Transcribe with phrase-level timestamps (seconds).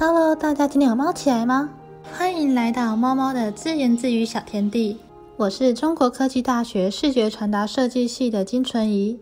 [0.00, 1.70] Hello，大家今天有猫起来吗？
[2.16, 4.96] 欢迎来到猫猫的自言自语小天地。
[5.36, 9.18] 我是中国科技大学视觉传达设计系的金纯怡。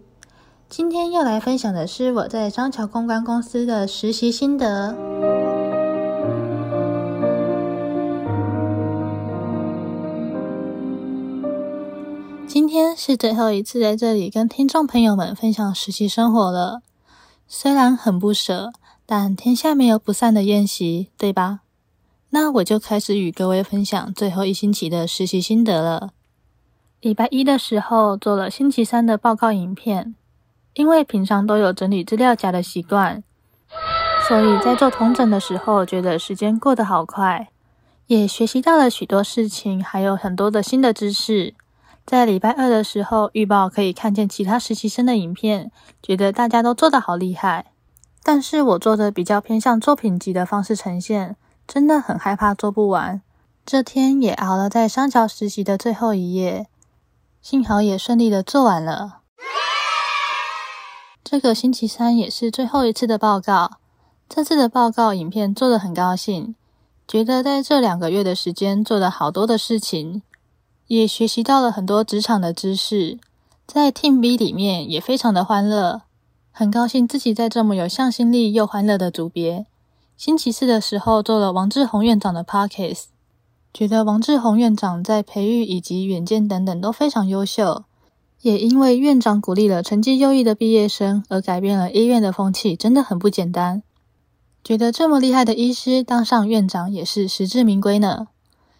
[0.68, 4.94] 今天要来分享的是我在张桥公关公司的实习心得。
[12.46, 16.82] 今天是最后一次在这里跟听众朋友们分享实习生活了，
[17.48, 18.72] 虽然很不舍。
[19.08, 21.60] 但天下没有不散的宴席，对吧？
[22.30, 26.10] 那我就开始与各位分享最后一星期的实习心得了。
[27.00, 30.16] 礼拜一的时候做了星期三的报告影片，
[30.74, 33.22] 因为平常都有整理资料夹的习惯，
[34.26, 37.48] 所以在做同整的时候，觉得时间过得好快，
[38.08, 41.54] 也学习到了许多事情，还有很多的新的知识。
[42.04, 45.70] 在礼拜二的时候预报可以看见其他实习生的影片，
[46.02, 47.66] 觉得大家都做得好厉害。
[48.28, 53.22] 但是我做的比较偏向作品集的方式呈现，真的很害怕做不完。
[53.64, 56.66] 这天也熬了在商桥实习的最后一夜，
[57.40, 59.20] 幸好也顺利的做完了。
[61.22, 63.78] 这个星期三也是最后一次的报告，
[64.28, 66.56] 这次的报告影片做的很高兴，
[67.06, 70.22] 觉得在这两个月的时间做了好多的事情，
[70.88, 73.20] 也学习到了很多职场的知识，
[73.68, 76.02] 在 Team B 里面也非常的欢乐。
[76.58, 79.66] 很高兴自己在这么有向心力又欢乐的组别。
[80.16, 83.08] 星期四的时候做了王志宏院长的 podcast，
[83.74, 87.84] 觉得王志宏院长在培育以及远见等等都非常优秀，
[88.40, 93.82] 也因为院长鼓励了成绩优异的毕业生而改变了医院的风气，真的很不简单。
[94.64, 98.28] 觉得这么厉害的医师当上院长也是实至名归呢。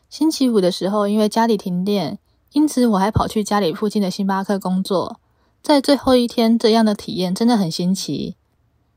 [0.08, 2.19] 星期五的时候因为家里停电，
[2.52, 5.20] 因此我还跑去家里附近的星巴克工作。
[5.67, 8.36] 在最后一天，这样的体验真的很新奇。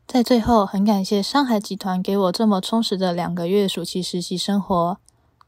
[0.05, 4.99] 在最后，很感谢上海集团给我这么充实的两个月暑期实习生活。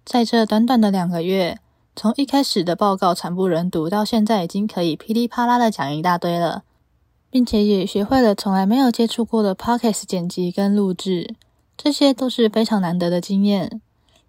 [0.03, 1.59] 在这短短的两个月，
[1.95, 6.63] 从一开始的报告惨不忍睹，到现在已经可以噼里啪啦的讲一大堆了，
[7.29, 11.35] 并且也学会了从来没有接触过的 podcast 剪辑跟录制，
[11.77, 13.79] 这些都是非常难得的经验。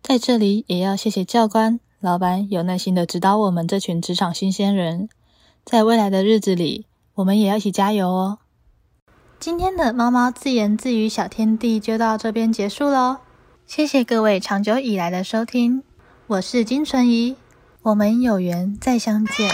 [0.02, 5.08] 在这里，也要谢谢教官、老板有耐心的指导我们这群职场新鲜人。
[5.64, 8.38] 在未来的日子里，我们也要一起加油哦！
[9.38, 13.18] 今天的猫猫自言自语小天地就到这边结束喽，
[13.66, 15.82] 谢谢各位长久以来的收听，
[16.26, 17.36] 我是金纯怡，
[17.82, 19.48] 我们有缘再相见。